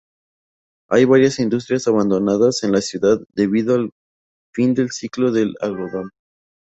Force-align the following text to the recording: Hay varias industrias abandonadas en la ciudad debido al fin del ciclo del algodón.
Hay 0.89 1.05
varias 1.05 1.37
industrias 1.37 1.87
abandonadas 1.87 2.63
en 2.63 2.71
la 2.71 2.81
ciudad 2.81 3.19
debido 3.35 3.75
al 3.75 3.91
fin 4.51 4.73
del 4.73 4.89
ciclo 4.89 5.31
del 5.31 5.53
algodón. 5.59 6.09